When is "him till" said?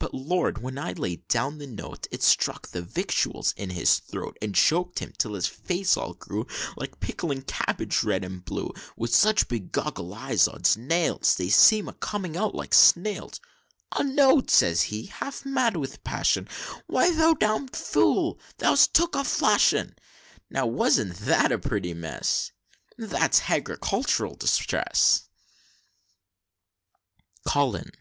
4.98-5.34